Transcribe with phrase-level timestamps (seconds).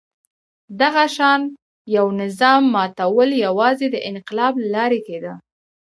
[0.81, 1.41] دغه شان
[1.95, 5.33] یوه نظام ماتول یوازې د انقلاب له لارې کېده.